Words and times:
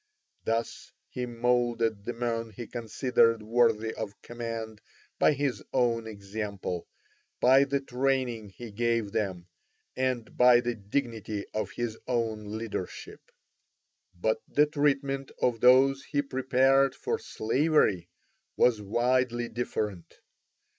Thus 0.45 0.91
he 1.09 1.27
moulded 1.27 2.05
the 2.05 2.13
men 2.13 2.49
he 2.49 2.65
considered 2.65 3.43
worthy 3.43 3.93
of 3.93 4.19
command 4.23 4.81
by 5.19 5.33
his 5.33 5.63
own 5.73 6.07
example, 6.07 6.87
by 7.39 7.65
the 7.65 7.79
training 7.81 8.49
he 8.49 8.71
gave 8.71 9.11
them, 9.11 9.45
and 9.95 10.35
by 10.35 10.59
the 10.59 10.73
dignity 10.73 11.45
of 11.53 11.73
his 11.73 11.99
own 12.07 12.57
leadership. 12.57 13.31
But 14.19 14.41
the 14.47 14.65
treatment 14.65 15.29
of 15.39 15.59
those 15.61 16.03
he 16.05 16.23
prepared 16.23 16.95
for 16.95 17.19
slavery 17.19 18.09
was 18.57 18.81
widely 18.81 19.49
different. 19.49 20.15